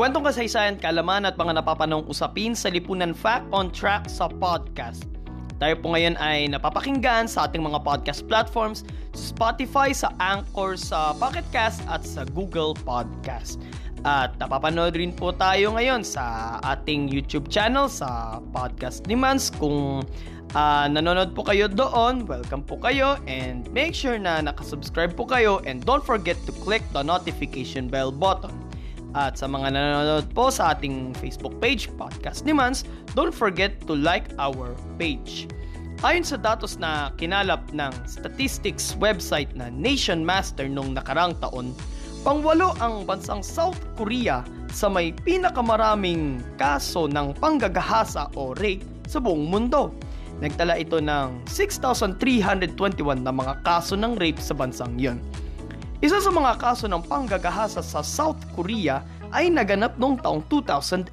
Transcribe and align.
Kwentong 0.00 0.24
kasaysayan, 0.24 0.80
kalaman 0.80 1.28
at 1.28 1.36
mga 1.36 1.60
napapanong 1.60 2.08
usapin 2.08 2.56
sa 2.56 2.72
Lipunan 2.72 3.12
Fact 3.12 3.44
on 3.52 3.68
Track 3.68 4.08
sa 4.08 4.32
podcast. 4.32 5.04
Tayo 5.60 5.76
po 5.76 5.92
ngayon 5.92 6.16
ay 6.16 6.48
napapakinggan 6.48 7.28
sa 7.28 7.44
ating 7.44 7.60
mga 7.60 7.84
podcast 7.84 8.24
platforms, 8.24 8.80
Spotify, 9.12 9.92
sa 9.92 10.08
Anchor, 10.16 10.80
sa 10.80 11.12
Pocket 11.20 11.44
Cast 11.52 11.84
at 11.84 12.00
sa 12.00 12.24
Google 12.32 12.72
Podcast. 12.80 13.60
At 14.08 14.40
napapanood 14.40 14.96
rin 14.96 15.12
po 15.12 15.36
tayo 15.36 15.76
ngayon 15.76 16.00
sa 16.00 16.56
ating 16.64 17.12
YouTube 17.12 17.52
channel 17.52 17.84
sa 17.92 18.40
Podcast 18.56 19.04
Demands. 19.04 19.52
Kung 19.52 20.00
uh, 20.56 20.86
nanonood 20.88 21.36
po 21.36 21.44
kayo 21.44 21.68
doon, 21.68 22.24
welcome 22.24 22.64
po 22.64 22.80
kayo 22.80 23.20
and 23.28 23.68
make 23.76 23.92
sure 23.92 24.16
na 24.16 24.40
nakasubscribe 24.40 25.12
po 25.12 25.28
kayo 25.28 25.60
and 25.68 25.84
don't 25.84 26.08
forget 26.08 26.40
to 26.48 26.56
click 26.64 26.80
the 26.96 27.04
notification 27.04 27.84
bell 27.84 28.08
button. 28.08 28.59
At 29.10 29.42
sa 29.42 29.50
mga 29.50 29.74
nanonood 29.74 30.30
po 30.30 30.54
sa 30.54 30.74
ating 30.74 31.18
Facebook 31.18 31.58
page, 31.58 31.90
Podcast 31.98 32.46
Demands, 32.46 32.86
don't 33.18 33.34
forget 33.34 33.74
to 33.90 33.98
like 33.98 34.30
our 34.38 34.70
page. 35.02 35.50
Ayon 36.00 36.24
sa 36.24 36.40
datos 36.40 36.80
na 36.80 37.12
kinalap 37.20 37.60
ng 37.76 37.92
statistics 38.08 38.96
website 38.96 39.52
na 39.52 39.68
Nation 39.68 40.24
Master 40.24 40.64
nung 40.64 40.96
nakarang 40.96 41.36
taon, 41.42 41.76
pangwalo 42.22 42.72
ang 42.78 43.04
bansang 43.04 43.44
South 43.44 43.76
Korea 43.98 44.46
sa 44.70 44.86
may 44.86 45.12
pinakamaraming 45.26 46.40
kaso 46.56 47.10
ng 47.10 47.36
panggagahasa 47.36 48.30
o 48.38 48.54
rape 48.56 48.86
sa 49.10 49.18
buong 49.18 49.50
mundo. 49.50 49.92
Nagtala 50.40 50.80
ito 50.80 51.02
ng 51.04 51.44
6,321 51.50 52.16
na 53.20 53.34
mga 53.34 53.60
kaso 53.60 53.92
ng 53.92 54.16
rape 54.16 54.40
sa 54.40 54.56
bansang 54.56 54.96
yon. 54.96 55.20
Isa 56.00 56.16
sa 56.16 56.32
mga 56.32 56.56
kaso 56.56 56.88
ng 56.88 57.04
panggagahasa 57.04 57.84
sa 57.84 58.00
South 58.00 58.40
Korea 58.56 59.04
ay 59.36 59.52
naganap 59.52 60.00
noong 60.00 60.16
taong 60.24 60.40
2008 60.48 61.12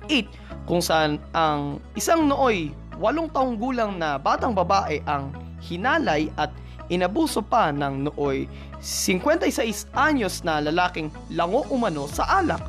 kung 0.63 0.79
saan 0.79 1.19
ang 1.35 1.83
isang 1.99 2.23
nooy 2.23 2.71
walong 2.95 3.27
taong 3.27 3.59
gulang 3.59 3.99
na 3.99 4.15
batang 4.15 4.55
babae 4.55 5.03
ang 5.03 5.35
hinalay 5.59 6.31
at 6.39 6.55
inabuso 6.87 7.43
pa 7.43 7.67
ng 7.67 8.07
nooy 8.07 8.47
56 8.79 9.91
anyos 9.91 10.47
na 10.47 10.63
lalaking 10.63 11.11
lango 11.35 11.67
umano 11.67 12.07
sa 12.07 12.39
alak. 12.39 12.63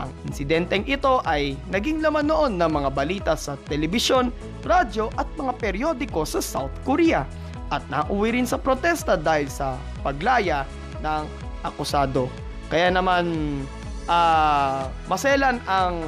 Ang 0.00 0.08
insidenteng 0.32 0.88
ito 0.88 1.20
ay 1.28 1.60
naging 1.68 2.00
laman 2.00 2.24
noon 2.24 2.56
ng 2.56 2.72
mga 2.72 2.88
balita 2.88 3.32
sa 3.36 3.60
telebisyon, 3.68 4.32
radyo 4.64 5.12
at 5.20 5.28
mga 5.36 5.52
periodiko 5.60 6.24
sa 6.24 6.40
South 6.40 6.72
Korea 6.88 7.28
at 7.68 7.84
nauwi 7.92 8.32
rin 8.32 8.48
sa 8.48 8.56
protesta 8.56 9.20
dahil 9.20 9.52
sa 9.52 9.76
paglaya 10.00 10.64
ng 11.04 11.49
akusado. 11.62 12.30
Kaya 12.70 12.92
naman, 12.92 13.26
uh, 14.06 14.86
maselan 15.10 15.58
ang 15.66 16.02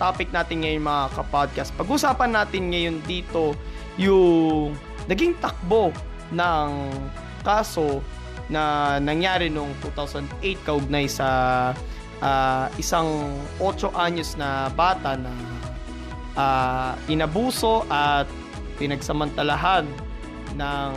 topic 0.00 0.32
natin 0.32 0.64
ngayon 0.64 0.82
mga 0.82 1.04
kapodcast. 1.12 1.70
Pag-usapan 1.76 2.32
natin 2.32 2.72
ngayon 2.72 2.96
dito 3.04 3.52
yung 4.00 4.72
naging 5.06 5.36
takbo 5.38 5.92
ng 6.32 6.68
kaso 7.44 8.00
na 8.50 8.96
nangyari 8.98 9.52
noong 9.52 9.70
2008 9.94 10.66
kaugnay 10.66 11.06
sa 11.06 11.28
uh, 12.24 12.66
isang 12.80 13.36
8 13.60 13.92
anyos 13.94 14.34
na 14.34 14.72
bata 14.72 15.14
na 15.14 15.32
uh, 16.34 16.92
inabuso 17.06 17.86
at 17.92 18.26
pinagsamantalahan 18.80 19.84
ng 20.56 20.92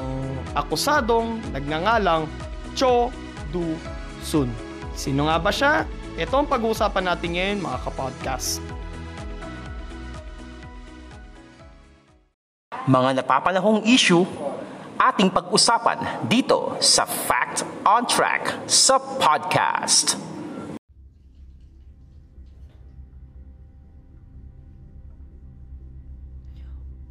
akusadong 0.56 1.38
nagngangalang 1.54 2.26
Cho 2.74 3.14
Du 3.54 3.78
soon. 4.26 4.50
Sino 4.98 5.30
nga 5.30 5.38
ba 5.38 5.54
siya? 5.54 5.86
Ito 6.18 6.42
ang 6.42 6.50
pag-uusapan 6.50 7.06
natin 7.06 7.38
ngayon 7.38 7.62
mga 7.62 7.80
kapodcast. 7.86 8.58
Mga 12.90 13.22
napapanahong 13.22 13.86
issue, 13.86 14.26
ating 14.98 15.30
pag-usapan 15.30 16.26
dito 16.26 16.76
sa 16.82 17.06
Fact 17.06 17.62
on 17.86 18.10
Track 18.10 18.66
sa 18.66 18.98
podcast. 18.98 20.33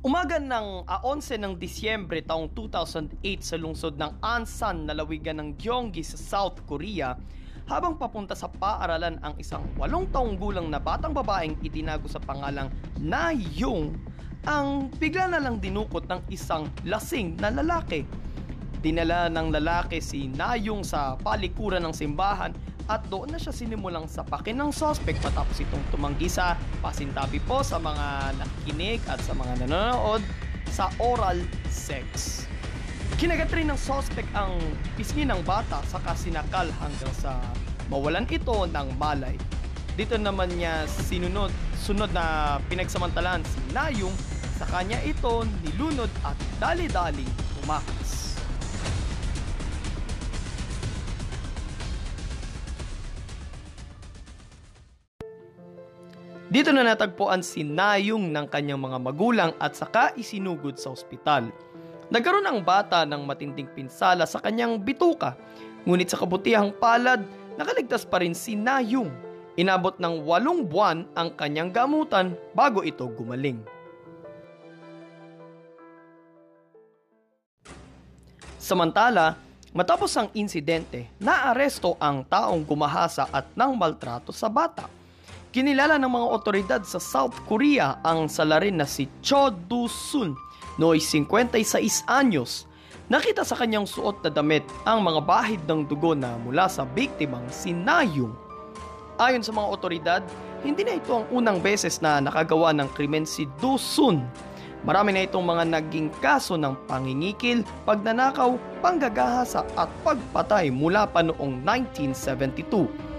Umaga 0.02 0.34
ng 0.42 0.82
11 0.82 1.38
ng 1.38 1.54
Disyembre 1.62 2.26
taong 2.26 2.50
2008 2.58 3.22
sa 3.38 3.54
lungsod 3.54 3.94
ng 3.94 4.18
Ansan 4.18 4.90
na 4.90 4.98
lawigan 4.98 5.38
ng 5.38 5.54
Gyeonggi 5.54 6.02
sa 6.02 6.18
South 6.18 6.58
Korea, 6.66 7.14
habang 7.70 7.94
papunta 7.94 8.34
sa 8.34 8.50
paaralan 8.50 9.22
ang 9.22 9.38
isang 9.38 9.62
walong 9.78 10.10
taong 10.10 10.34
gulang 10.34 10.66
na 10.66 10.82
batang 10.82 11.14
babaeng 11.14 11.54
itinago 11.62 12.10
sa 12.10 12.18
pangalang 12.18 12.66
Na 12.98 13.30
Yung, 13.30 13.94
ang 14.42 14.90
bigla 14.98 15.30
na 15.30 15.38
lang 15.38 15.62
dinukot 15.62 16.10
ng 16.10 16.34
isang 16.34 16.66
lasing 16.82 17.38
na 17.38 17.54
lalaki. 17.54 18.02
Dinala 18.82 19.30
ng 19.30 19.54
lalaki 19.54 20.02
si 20.02 20.26
Nayong 20.26 20.82
sa 20.82 21.14
palikuran 21.14 21.78
ng 21.86 21.94
simbahan 21.94 22.50
at 22.92 23.00
doon 23.08 23.32
na 23.32 23.40
siya 23.40 23.56
sinimulang 23.56 24.04
sapakin 24.04 24.52
ng 24.60 24.68
sospek 24.68 25.16
matapos 25.24 25.64
itong 25.64 25.80
tumanggi 25.88 26.28
sa 26.28 26.60
pasintabi 26.84 27.40
po 27.40 27.64
sa 27.64 27.80
mga 27.80 28.36
nakikinig 28.36 29.00
at 29.08 29.16
sa 29.24 29.32
mga 29.32 29.64
nanonood 29.64 30.20
sa 30.68 30.92
oral 31.00 31.40
sex. 31.72 32.44
Kinagat 33.16 33.48
rin 33.56 33.72
ng 33.72 33.80
sospek 33.80 34.28
ang 34.36 34.60
pisngi 34.92 35.24
ng 35.24 35.40
bata 35.40 35.80
sa 35.88 36.04
kasinakal 36.04 36.68
hanggang 36.68 37.14
sa 37.16 37.40
mawalan 37.88 38.28
ito 38.28 38.68
ng 38.68 38.88
malay. 39.00 39.40
Dito 39.96 40.20
naman 40.20 40.52
niya 40.52 40.84
sinunod, 40.84 41.52
sunod 41.80 42.12
na 42.12 42.56
pinagsamantalan 42.68 43.40
si 43.44 43.60
Nayong 43.72 44.16
sa 44.60 44.68
kanya 44.68 45.00
ito 45.00 45.48
nilunod 45.64 46.12
at 46.28 46.36
dali-dali 46.60 47.24
tumakas. 47.56 48.21
Dito 56.52 56.68
na 56.68 56.84
natagpuan 56.84 57.40
si 57.40 57.64
Nayong 57.64 58.28
ng 58.28 58.44
kanyang 58.44 58.76
mga 58.76 58.98
magulang 59.00 59.56
at 59.56 59.72
saka 59.72 60.12
isinugod 60.20 60.76
sa 60.76 60.92
ospital. 60.92 61.48
Nagkaroon 62.12 62.44
ang 62.44 62.60
bata 62.60 63.08
ng 63.08 63.24
matinding 63.24 63.72
pinsala 63.72 64.28
sa 64.28 64.36
kanyang 64.36 64.76
bituka, 64.76 65.32
ngunit 65.88 66.12
sa 66.12 66.20
kabutihang 66.20 66.76
palad, 66.76 67.24
nakaligtas 67.56 68.04
pa 68.04 68.20
rin 68.20 68.36
si 68.36 68.52
Nayong. 68.52 69.08
Inabot 69.56 69.96
ng 69.96 70.28
walong 70.28 70.68
buwan 70.68 71.08
ang 71.16 71.32
kanyang 71.32 71.72
gamutan 71.72 72.36
bago 72.52 72.84
ito 72.84 73.08
gumaling. 73.08 73.64
Samantala, 78.60 79.40
matapos 79.72 80.12
ang 80.20 80.28
insidente, 80.36 81.08
naaresto 81.16 81.96
ang 81.96 82.28
taong 82.28 82.60
gumahasa 82.60 83.24
at 83.32 83.48
nang 83.56 83.72
maltrato 83.72 84.36
sa 84.36 84.52
bata. 84.52 85.00
Kinilala 85.52 86.00
ng 86.00 86.08
mga 86.08 86.28
otoridad 86.32 86.80
sa 86.80 86.96
South 86.96 87.36
Korea 87.44 88.00
ang 88.08 88.24
salarin 88.24 88.80
na 88.80 88.88
si 88.88 89.04
Cho 89.20 89.52
Do-sun, 89.52 90.32
nooy 90.80 90.96
56 90.96 92.08
anyos. 92.08 92.64
Nakita 93.12 93.44
sa 93.44 93.60
kanyang 93.60 93.84
suot 93.84 94.24
na 94.24 94.32
damit 94.32 94.64
ang 94.88 95.04
mga 95.04 95.20
bahid 95.20 95.60
ng 95.68 95.84
dugo 95.84 96.16
na 96.16 96.40
mula 96.40 96.72
sa 96.72 96.88
biktimang 96.88 97.44
si 97.52 97.76
Nayung. 97.76 98.32
Ayon 99.20 99.44
sa 99.44 99.52
mga 99.52 99.68
otoridad, 99.68 100.22
hindi 100.64 100.88
na 100.88 100.96
ito 100.96 101.20
ang 101.20 101.28
unang 101.28 101.60
beses 101.60 102.00
na 102.00 102.16
nakagawa 102.16 102.72
ng 102.72 102.88
krimen 102.96 103.28
si 103.28 103.44
Do-sun. 103.60 104.24
Marami 104.88 105.12
na 105.12 105.28
itong 105.28 105.44
mga 105.44 105.68
naging 105.68 106.08
kaso 106.24 106.56
ng 106.56 106.72
pangingikil, 106.88 107.60
pagnanakaw, 107.84 108.56
panggagahasa 108.80 109.68
at 109.76 109.92
pagpatay 110.00 110.72
mula 110.72 111.04
pa 111.04 111.20
noong 111.20 111.60
1972. 111.60 113.11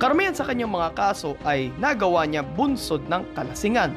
Karamihan 0.00 0.32
sa 0.32 0.48
kanyang 0.48 0.72
mga 0.72 0.96
kaso 0.96 1.36
ay 1.44 1.68
nagawa 1.76 2.24
niya 2.24 2.40
bunsod 2.40 3.04
ng 3.04 3.20
kalasingan. 3.36 3.92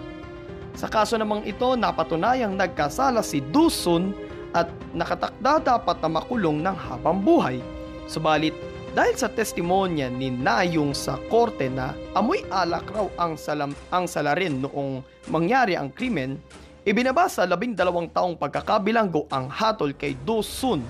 Sa 0.75 0.91
kaso 0.91 1.15
namang 1.15 1.47
ito, 1.47 1.79
napatunayang 1.79 2.59
nagkasala 2.59 3.23
si 3.23 3.39
Dusun 3.39 4.11
at 4.51 4.67
nakatakda 4.91 5.63
dapat 5.63 6.03
na 6.03 6.19
makulong 6.19 6.59
ng 6.59 6.75
habang 6.75 7.23
buhay. 7.23 7.63
Subalit, 8.11 8.51
dahil 8.91 9.15
sa 9.15 9.31
testimonya 9.31 10.11
ni 10.11 10.27
Nayong 10.27 10.91
sa 10.91 11.15
korte 11.31 11.71
na 11.71 11.95
amoy 12.13 12.43
alak 12.51 12.83
raw 12.91 13.07
ang, 13.15 13.39
salam, 13.39 13.71
ang 13.87 14.03
salarin 14.03 14.59
noong 14.59 15.01
mangyari 15.31 15.79
ang 15.79 15.87
krimen, 15.87 16.35
Ibinaba 16.83 17.31
sa 17.31 17.47
labing 17.47 17.79
dalawang 17.79 18.11
taong 18.11 18.35
pagkakabilanggo 18.35 19.31
ang 19.31 19.47
hatol 19.47 19.95
kay 19.95 20.19
Do 20.27 20.43
Sun. 20.43 20.83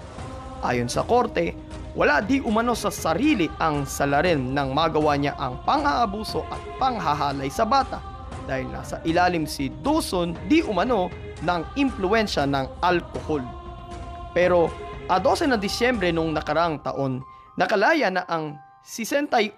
Ayon 0.66 0.90
sa 0.90 1.06
korte, 1.06 1.54
wala 1.94 2.26
di 2.26 2.42
umano 2.42 2.74
sa 2.74 2.90
sarili 2.90 3.46
ang 3.62 3.86
salarin 3.86 4.50
nang 4.50 4.74
magawa 4.74 5.14
niya 5.14 5.38
ang 5.38 5.62
pang-aabuso 5.62 6.42
at 6.50 6.62
panghahalay 6.82 7.54
sa 7.54 7.70
bata 7.70 8.02
dahil 8.50 8.66
nasa 8.74 8.98
ilalim 9.06 9.46
si 9.46 9.70
Dawson 9.86 10.34
di 10.50 10.66
umano 10.66 11.14
ng 11.46 11.62
impluensya 11.78 12.50
ng 12.50 12.66
alkohol. 12.82 13.46
Pero 14.34 14.74
a 15.06 15.22
12 15.22 15.54
na 15.54 15.58
Disyembre 15.58 16.10
nung 16.10 16.34
nakarang 16.34 16.82
taon, 16.82 17.22
nakalaya 17.62 18.10
na 18.10 18.26
ang 18.26 18.58
68 18.82 19.54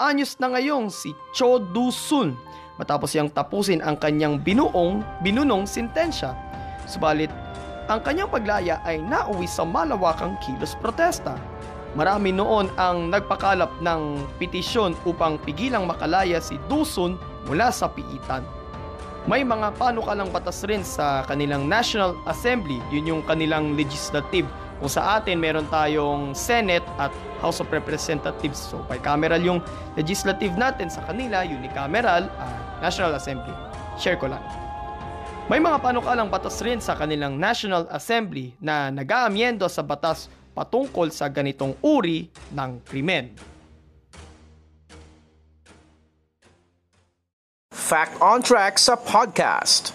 anyos 0.00 0.40
na 0.40 0.56
ngayong 0.56 0.88
si 0.88 1.12
Cho 1.36 1.60
Do-sun 1.60 2.34
matapos 2.80 3.14
siyang 3.14 3.30
tapusin 3.30 3.84
ang 3.84 4.00
kanyang 4.00 4.40
binuong 4.40 5.04
binunong 5.22 5.68
sintensya. 5.68 6.34
Subalit, 6.88 7.30
ang 7.86 8.00
kanyang 8.02 8.32
paglaya 8.32 8.80
ay 8.82 8.98
nauwi 8.98 9.46
sa 9.46 9.62
malawakang 9.62 10.34
kilos 10.42 10.74
protesta 10.80 11.36
Marami 11.94 12.34
noon 12.34 12.66
ang 12.74 13.06
nagpakalap 13.06 13.70
ng 13.78 14.18
petisyon 14.42 14.98
upang 15.06 15.38
pigilang 15.38 15.86
makalaya 15.86 16.42
si 16.42 16.58
Dusun 16.66 17.14
mula 17.46 17.70
sa 17.70 17.86
piitan. 17.86 18.42
May 19.24 19.46
mga 19.46 19.78
panukalang 19.80 20.28
batas 20.34 20.66
rin 20.68 20.84
sa 20.84 21.24
kanilang 21.24 21.64
National 21.70 22.18
Assembly, 22.28 22.82
yun 22.92 23.08
yung 23.08 23.22
kanilang 23.24 23.72
legislative. 23.78 24.44
Kung 24.82 24.90
sa 24.90 25.16
atin, 25.16 25.40
meron 25.40 25.64
tayong 25.70 26.36
Senate 26.36 26.84
at 27.00 27.14
House 27.40 27.62
of 27.62 27.70
Representatives. 27.72 28.58
So, 28.58 28.84
bicameral 28.84 29.40
yung 29.40 29.64
legislative 29.96 30.58
natin 30.60 30.92
sa 30.92 31.00
kanila, 31.08 31.40
unicameral, 31.46 32.26
uh, 32.26 32.58
National 32.84 33.16
Assembly. 33.16 33.54
Share 33.96 34.20
ko 34.20 34.28
lang. 34.28 34.42
May 35.48 35.62
mga 35.62 35.80
panukalang 35.80 36.28
batas 36.28 36.60
rin 36.60 36.82
sa 36.82 36.92
kanilang 36.98 37.40
National 37.40 37.88
Assembly 37.94 38.52
na 38.60 38.92
nag-aamyendo 38.92 39.64
sa 39.72 39.80
batas 39.80 40.28
patungkol 40.54 41.10
sa 41.10 41.26
ganitong 41.26 41.74
uri 41.82 42.30
ng 42.54 42.70
krimen. 42.86 43.34
Fact 47.74 48.16
on 48.22 48.40
Track 48.40 48.80
sa 48.80 48.96
podcast. 48.96 49.92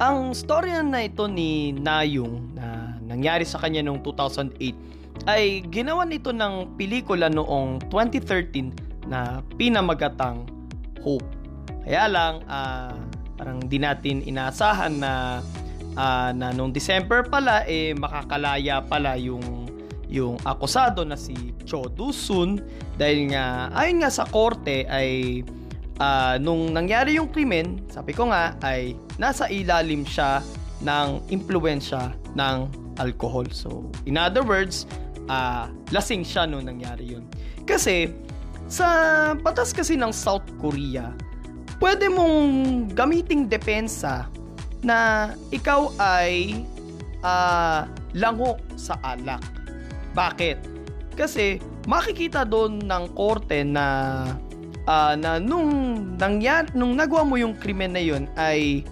Ang 0.00 0.32
storya 0.32 0.80
na 0.80 1.06
ito 1.06 1.28
ni 1.28 1.70
Nayung 1.76 2.56
na 2.56 2.96
nangyari 3.04 3.44
sa 3.46 3.60
kanya 3.60 3.84
noong 3.84 4.00
2008 4.00 5.28
ay 5.30 5.62
ginawa 5.70 6.02
nito 6.02 6.34
ng 6.34 6.74
pelikula 6.74 7.30
noong 7.30 7.84
2013 7.92 9.06
na 9.06 9.44
pinamagatang 9.54 10.48
Hope. 11.04 11.26
Kaya 11.84 12.08
lang, 12.08 12.40
uh, 12.48 12.96
parang 13.36 13.60
di 13.60 13.76
natin 13.76 14.24
inaasahan 14.24 14.98
na 14.98 15.44
uh, 15.96 16.30
na 16.34 16.54
noong 16.54 16.70
December 16.74 17.26
pala 17.26 17.66
eh 17.66 17.94
makakalaya 17.96 18.84
pala 18.84 19.18
yung 19.18 19.66
yung 20.10 20.38
akusado 20.46 21.02
na 21.02 21.18
si 21.18 21.34
Cho 21.66 21.90
Do-sun 21.90 22.62
dahil 22.94 23.34
nga 23.34 23.72
ayon 23.74 24.04
nga 24.04 24.10
sa 24.12 24.22
korte 24.28 24.86
ay 24.86 25.42
uh, 25.98 26.36
nung 26.38 26.70
nangyari 26.70 27.18
yung 27.18 27.30
krimen, 27.30 27.82
sabi 27.90 28.14
ko 28.14 28.30
nga 28.30 28.54
ay 28.62 28.94
nasa 29.18 29.50
ilalim 29.50 30.06
siya 30.06 30.42
ng 30.82 31.22
impluensya 31.30 32.14
ng 32.34 32.56
alcohol. 32.98 33.46
So, 33.50 33.90
in 34.06 34.18
other 34.18 34.42
words, 34.42 34.86
uh, 35.26 35.70
lasing 35.90 36.22
siya 36.26 36.46
nung 36.46 36.66
nangyari 36.66 37.14
yun. 37.14 37.26
Kasi, 37.64 38.10
sa 38.66 39.32
batas 39.36 39.74
kasi 39.74 39.94
ng 39.98 40.12
South 40.12 40.46
Korea, 40.58 41.12
pwede 41.78 42.08
mong 42.08 42.90
gamiting 42.94 43.48
depensa 43.48 44.28
na 44.84 45.32
ikaw 45.50 45.90
ay 45.96 46.62
uh, 47.24 47.88
lango 48.14 48.60
sa 48.76 49.00
alak. 49.02 49.42
Bakit? 50.14 50.60
Kasi 51.18 51.58
makikita 51.88 52.46
doon 52.46 52.84
ng 52.84 53.04
korte 53.16 53.64
na 53.66 53.86
uh, 54.86 55.14
na 55.18 55.40
nung 55.40 55.96
nangyari 56.20 56.70
nung 56.76 56.94
nagawa 56.94 57.24
mo 57.26 57.34
yung 57.40 57.56
krimen 57.58 57.96
na 57.96 58.02
yun 58.02 58.28
ay 58.38 58.84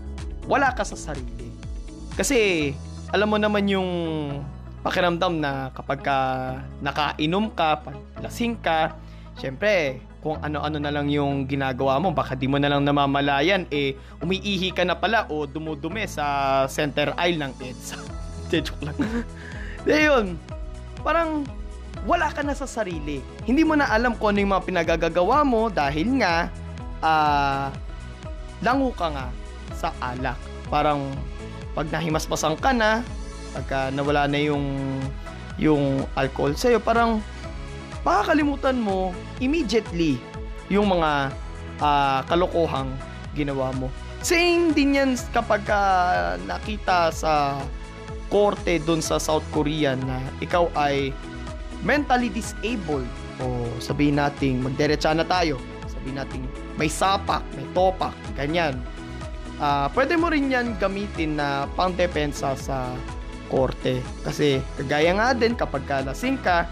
wala 0.48 0.74
ka 0.74 0.82
sa 0.82 0.98
sarili. 0.98 1.52
Kasi 2.18 2.72
alam 3.12 3.30
mo 3.30 3.38
naman 3.38 3.68
yung 3.68 3.90
pakiramdam 4.82 5.38
na 5.38 5.70
kapag 5.76 6.02
ka 6.02 6.18
nakainom 6.82 7.54
ka, 7.54 7.78
lasing 8.18 8.58
ka, 8.58 8.96
syempre 9.38 10.02
kung 10.22 10.38
ano-ano 10.38 10.78
na 10.78 10.94
lang 10.94 11.10
yung 11.10 11.50
ginagawa 11.50 11.98
mo, 11.98 12.14
baka 12.14 12.38
di 12.38 12.46
mo 12.46 12.54
na 12.56 12.70
lang 12.70 12.86
namamalayan, 12.86 13.66
eh, 13.74 13.98
umiihi 14.22 14.70
ka 14.70 14.86
na 14.86 14.94
pala 14.94 15.26
o 15.26 15.50
dumudumi 15.50 16.06
sa 16.06 16.64
center 16.70 17.10
aisle 17.18 17.42
ng 17.42 17.52
EDSA. 17.58 17.98
joke 18.62 18.86
lang. 18.86 18.94
De 19.86 19.98
yun, 19.98 20.38
parang 21.02 21.42
wala 22.06 22.30
ka 22.30 22.46
na 22.46 22.54
sa 22.54 22.70
sarili. 22.70 23.18
Hindi 23.42 23.66
mo 23.66 23.74
na 23.74 23.90
alam 23.90 24.14
kung 24.14 24.34
ano 24.34 24.38
yung 24.46 24.52
mga 24.54 24.66
pinagagagawa 24.70 25.42
mo 25.42 25.66
dahil 25.66 26.22
nga, 26.22 26.46
uh, 27.02 27.66
lango 28.62 28.94
ka 28.94 29.10
nga 29.10 29.26
sa 29.74 29.90
alak. 29.98 30.38
Parang 30.70 31.10
pag 31.74 31.90
nahimasmasan 31.90 32.54
ka 32.62 32.70
na, 32.70 33.02
pagka 33.50 33.90
nawala 33.90 34.30
na 34.30 34.38
yung 34.38 34.64
yung 35.58 36.06
alcohol 36.14 36.54
sa'yo, 36.54 36.78
parang 36.78 37.18
makakalimutan 38.02 38.78
mo 38.78 39.10
immediately 39.38 40.18
yung 40.70 40.90
mga 40.90 41.30
uh, 41.82 42.20
kalokohang 42.26 42.90
ginawa 43.34 43.70
mo. 43.76 43.90
Same 44.22 44.70
din 44.70 44.94
yan 44.98 45.10
kapag 45.34 45.66
uh, 45.66 46.38
nakita 46.46 47.10
sa 47.10 47.58
korte 48.30 48.78
doon 48.82 49.02
sa 49.02 49.18
South 49.18 49.44
Korea 49.50 49.98
na 49.98 50.22
ikaw 50.38 50.70
ay 50.78 51.10
mentally 51.82 52.30
disabled 52.30 53.08
o 53.42 53.66
sabihin 53.82 54.22
natin 54.22 54.62
magderecha 54.62 55.10
na 55.10 55.26
tayo 55.26 55.58
sabihin 56.02 56.18
natin 56.18 56.42
may 56.74 56.90
sapak, 56.90 57.46
may 57.54 57.62
topak, 57.70 58.10
ganyan. 58.34 58.74
Uh, 59.62 59.86
pwede 59.94 60.18
mo 60.18 60.26
rin 60.26 60.50
yan 60.50 60.74
gamitin 60.82 61.38
na 61.38 61.70
pangdepensa 61.78 62.58
sa 62.58 62.90
korte. 63.46 64.02
Kasi 64.26 64.58
kagaya 64.74 65.14
nga 65.14 65.30
din 65.30 65.54
kapag 65.54 65.86
lasing 66.02 66.42
ka, 66.42 66.66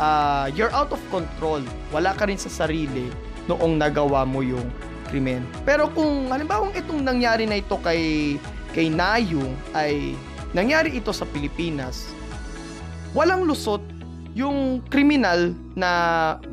uh, 0.00 0.48
you're 0.56 0.72
out 0.72 0.90
of 0.90 0.98
control. 1.12 1.60
Wala 1.92 2.16
ka 2.16 2.26
rin 2.26 2.40
sa 2.40 2.48
sarili 2.48 3.12
noong 3.46 3.76
nagawa 3.76 4.24
mo 4.24 4.40
yung 4.40 4.66
krimen. 5.12 5.44
Pero 5.68 5.92
kung 5.92 6.32
halimbawa 6.32 6.72
itong 6.72 7.04
nangyari 7.04 7.44
na 7.44 7.60
ito 7.60 7.76
kay 7.84 8.34
kay 8.72 8.88
Nayung 8.88 9.52
ay 9.76 10.16
nangyari 10.56 10.96
ito 10.96 11.12
sa 11.12 11.28
Pilipinas, 11.28 12.10
walang 13.12 13.44
lusot 13.44 13.82
yung 14.32 14.80
kriminal 14.88 15.50
na 15.74 15.90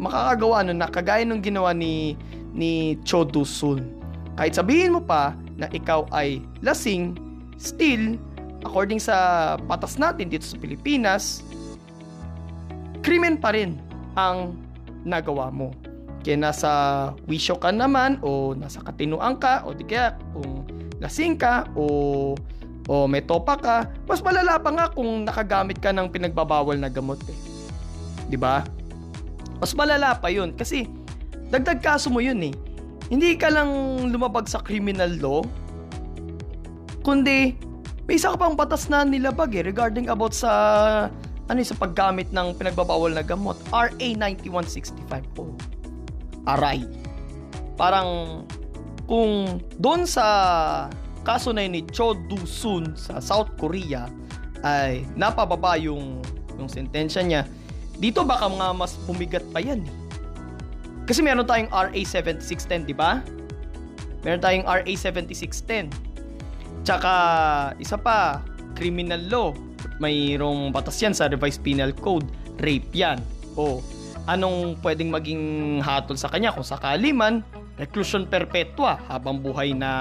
makakagawa 0.02 0.66
nun 0.66 0.82
na 0.82 0.90
kagaya 0.90 1.24
ng 1.24 1.42
ginawa 1.46 1.72
ni 1.72 2.18
ni 2.58 2.98
Cho 3.06 3.22
Do-sun. 3.22 3.86
Kahit 4.34 4.58
sabihin 4.58 4.98
mo 4.98 5.02
pa 5.02 5.38
na 5.58 5.70
ikaw 5.70 6.10
ay 6.10 6.42
lasing, 6.66 7.14
still, 7.62 8.18
according 8.66 8.98
sa 8.98 9.58
batas 9.70 10.02
natin 10.02 10.30
dito 10.34 10.46
sa 10.46 10.58
Pilipinas, 10.58 11.46
krimen 13.08 13.40
pa 13.40 13.56
rin 13.56 13.80
ang 14.20 14.60
nagawa 15.08 15.48
mo. 15.48 15.72
Kaya 16.28 16.36
nasa 16.36 16.72
wisyo 17.24 17.56
ka 17.56 17.72
naman 17.72 18.20
o 18.20 18.52
nasa 18.52 18.84
katinuan 18.84 19.40
ka 19.40 19.64
o 19.64 19.72
di 19.72 19.88
kaya 19.88 20.20
kung 20.36 20.68
lasing 21.00 21.40
ka 21.40 21.64
o 21.72 22.36
o 22.92 23.08
may 23.08 23.24
topa 23.24 23.56
ka, 23.56 23.88
mas 24.04 24.20
malala 24.20 24.60
pa 24.60 24.76
nga 24.76 24.92
kung 24.92 25.24
nakagamit 25.24 25.80
ka 25.80 25.96
ng 25.96 26.12
pinagbabawal 26.12 26.76
na 26.76 26.92
gamot 26.92 27.20
eh. 27.32 27.38
'Di 28.28 28.36
ba? 28.36 28.68
Mas 29.64 29.72
malala 29.72 30.20
pa 30.20 30.28
'yun 30.28 30.52
kasi 30.52 30.92
dagdag 31.48 31.80
kaso 31.80 32.12
mo 32.12 32.20
'yun 32.20 32.44
eh. 32.44 32.52
Hindi 33.08 33.40
ka 33.40 33.48
lang 33.48 33.72
lumabag 34.12 34.52
sa 34.52 34.60
criminal 34.60 35.16
law, 35.24 35.40
kundi 37.08 37.56
may 38.04 38.20
isa 38.20 38.36
ka 38.36 38.40
pang 38.40 38.60
batas 38.60 38.92
na 38.92 39.08
nilabag 39.08 39.56
eh 39.56 39.64
regarding 39.64 40.12
about 40.12 40.36
sa 40.36 40.52
ano 41.48 41.64
sa 41.64 41.76
paggamit 41.80 42.28
ng 42.36 42.56
pinagbabawal 42.60 43.16
na 43.16 43.24
gamot, 43.24 43.56
RA 43.72 43.92
9165 43.96 45.36
po. 45.36 45.48
Aray. 46.48 46.84
Parang 47.80 48.44
kung 49.08 49.64
doon 49.80 50.04
sa 50.04 50.26
kaso 51.24 51.52
na 51.56 51.64
ni 51.68 51.84
Cho 51.92 52.16
Do-sun 52.16 52.96
sa 52.96 53.20
South 53.24 53.56
Korea 53.60 54.08
ay 54.64 55.08
napababa 55.16 55.76
yung 55.80 56.20
yung 56.58 56.68
sentensya 56.68 57.22
niya, 57.22 57.46
dito 58.02 58.26
baka 58.26 58.50
mga 58.50 58.74
mas 58.76 58.98
pumigat 59.06 59.46
pa 59.54 59.62
yan 59.62 59.86
eh. 59.86 59.96
Kasi 61.08 61.24
meron 61.24 61.48
tayong 61.48 61.72
RA 61.72 61.94
7610, 61.94 62.84
di 62.84 62.92
ba? 62.92 63.24
Meron 64.28 64.44
tayong 64.44 64.68
RA 64.68 64.84
7610. 64.84 65.88
Tsaka 66.84 67.14
isa 67.80 67.96
pa, 67.96 68.44
criminal 68.76 69.22
law 69.32 69.50
mayroong 69.98 70.70
batas 70.74 70.98
yan 71.02 71.14
sa 71.14 71.30
revised 71.30 71.62
penal 71.62 71.94
code, 71.94 72.28
rape 72.62 72.90
yan. 72.94 73.22
O 73.58 73.82
anong 74.28 74.76
pwedeng 74.84 75.08
maging 75.08 75.44
hatol 75.80 76.20
sa 76.20 76.28
kanya 76.28 76.52
kung 76.52 76.68
sakali 76.68 77.16
man 77.16 77.42
reclusion 77.80 78.28
perpetua 78.28 79.00
habang 79.08 79.40
buhay 79.40 79.72
na 79.72 79.92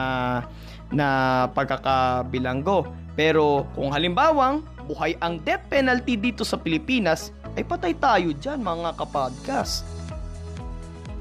na 0.90 1.08
pagkakabilanggo. 1.52 2.88
Pero 3.16 3.64
kung 3.72 3.92
halimbawang 3.92 4.64
buhay 4.88 5.16
ang 5.20 5.40
death 5.40 5.64
penalty 5.68 6.16
dito 6.16 6.44
sa 6.44 6.60
Pilipinas, 6.60 7.32
ay 7.56 7.64
patay 7.64 7.96
tayo 7.96 8.32
dyan 8.36 8.60
mga 8.60 8.96
kapodcast. 9.00 9.88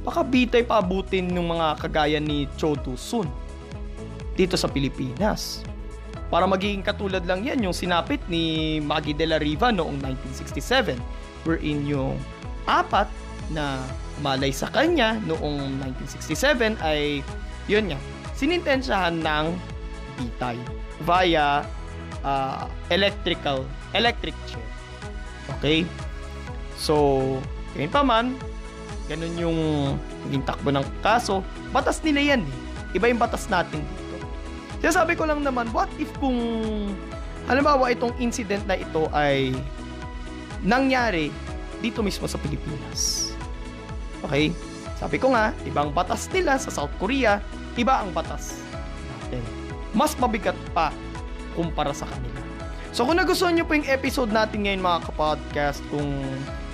Baka 0.05 0.21
bitay 0.21 0.61
paabutin 0.67 1.31
ng 1.31 1.55
mga 1.55 1.67
kagaya 1.81 2.19
ni 2.21 2.45
Cho 2.59 2.77
Sun 2.93 3.25
dito 4.35 4.59
sa 4.59 4.67
Pilipinas. 4.67 5.63
Para 6.29 6.49
magiging 6.49 6.81
katulad 6.81 7.21
lang 7.23 7.45
yan 7.45 7.61
yung 7.61 7.75
sinapit 7.75 8.19
ni 8.25 8.77
Maggie 8.81 9.13
de 9.13 9.29
la 9.29 9.37
Riva 9.37 9.69
noong 9.69 10.01
1967 10.01 10.97
wherein 11.45 11.85
yung 11.85 12.17
apat 12.65 13.05
na 13.53 13.77
malay 14.25 14.49
sa 14.49 14.65
kanya 14.73 15.21
noong 15.29 15.77
1967 16.01 16.81
ay 16.81 17.21
yun 17.69 17.93
nga, 17.93 17.99
sinintensyahan 18.33 19.21
ng 19.21 19.45
bitay 20.17 20.57
via 21.05 21.65
uh, 22.25 22.65
electrical 22.89 23.65
electric 23.93 24.33
chair. 24.49 24.65
Okay? 25.57 25.85
So, 26.75 27.37
ganyan 27.73 27.91
pa 27.93 28.01
man, 28.01 28.35
ganun 29.07 29.33
yung 29.37 29.59
naging 30.27 30.43
takbo 30.45 30.69
ng 30.73 30.85
kaso. 31.05 31.45
Batas 31.69 32.01
nila 32.01 32.35
yan 32.35 32.41
eh. 32.43 32.55
Iba 32.97 33.11
yung 33.11 33.21
batas 33.21 33.45
natin 33.51 33.81
dito. 33.83 34.04
Kaya 34.83 34.91
sabi 34.91 35.13
ko 35.17 35.25
lang 35.25 35.41
naman, 35.41 35.69
what 35.71 35.89
if 35.97 36.09
kung 36.19 36.37
halimbawa 37.45 37.93
itong 37.93 38.13
incident 38.17 38.65
na 38.65 38.77
ito 38.77 39.09
ay 39.13 39.53
nangyari 40.65 41.29
dito 41.79 42.01
mismo 42.01 42.25
sa 42.25 42.41
Pilipinas. 42.41 43.31
Okay? 44.25 44.49
Sabi 44.97 45.19
ko 45.21 45.35
nga, 45.35 45.51
ibang 45.67 45.91
batas 45.91 46.25
nila 46.31 46.57
sa 46.57 46.71
South 46.71 46.93
Korea, 46.97 47.43
iba 47.75 48.01
ang 48.01 48.15
batas 48.15 48.57
natin. 49.11 49.43
Mas 49.91 50.15
mabigat 50.17 50.57
pa 50.71 50.89
kumpara 51.53 51.91
sa 51.91 52.07
kanila. 52.07 52.41
So 52.95 53.03
kung 53.03 53.19
nagustuhan 53.19 53.59
nyo 53.59 53.67
po 53.67 53.75
yung 53.75 53.87
episode 53.91 54.31
natin 54.31 54.63
ngayon 54.63 54.79
mga 54.79 54.99
kapodcast, 55.11 55.83
kung 55.91 56.15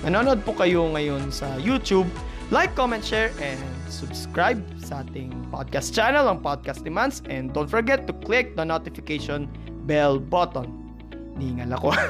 nanonood 0.06 0.38
po 0.46 0.54
kayo 0.54 0.86
ngayon 0.94 1.34
sa 1.34 1.50
YouTube, 1.58 2.06
like, 2.54 2.70
comment, 2.78 3.02
share, 3.02 3.34
and 3.42 3.58
subscribe 3.90 4.62
sa 4.78 5.02
ating 5.02 5.34
podcast 5.52 5.92
channel, 5.92 6.24
ang 6.32 6.40
Podcast 6.40 6.80
Demands. 6.80 7.20
And 7.28 7.52
don't 7.52 7.68
forget 7.68 8.08
to 8.08 8.16
click 8.24 8.56
the 8.56 8.64
notification 8.64 9.52
bell 9.84 10.16
button. 10.16 10.72
Ningal 11.36 11.76
ako. 11.76 11.92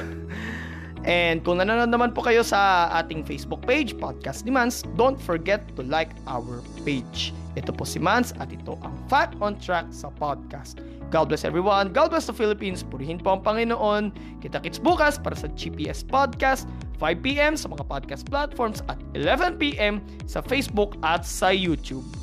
And 1.03 1.43
kung 1.43 1.59
nanonood 1.59 1.91
naman 1.91 2.15
po 2.15 2.23
kayo 2.23 2.47
sa 2.47 2.87
ating 3.03 3.27
Facebook 3.27 3.67
page, 3.67 3.91
Podcast 3.99 4.47
ni 4.47 4.55
Mans, 4.55 4.87
don't 4.95 5.19
forget 5.19 5.59
to 5.75 5.83
like 5.83 6.15
our 6.31 6.63
page. 6.87 7.35
Ito 7.59 7.75
po 7.75 7.83
si 7.83 7.99
Mans 7.99 8.31
at 8.39 8.55
ito 8.55 8.79
ang 8.87 8.95
Fact 9.11 9.35
on 9.43 9.59
Track 9.59 9.91
sa 9.91 10.07
podcast. 10.15 10.79
God 11.11 11.29
bless 11.29 11.43
everyone. 11.43 11.91
God 11.91 12.15
bless 12.15 12.25
the 12.25 12.33
Philippines. 12.33 12.81
Purihin 12.81 13.19
po 13.19 13.37
ang 13.37 13.43
Panginoon. 13.43 14.15
Kita-kits 14.39 14.79
bukas 14.79 15.19
para 15.19 15.35
sa 15.35 15.51
GPS 15.53 16.01
Podcast, 16.01 16.65
5pm 16.97 17.59
sa 17.59 17.67
mga 17.69 17.83
podcast 17.85 18.23
platforms 18.25 18.79
at 18.87 18.97
11pm 19.13 19.99
sa 20.25 20.39
Facebook 20.39 20.95
at 21.03 21.27
sa 21.27 21.51
YouTube. 21.51 22.22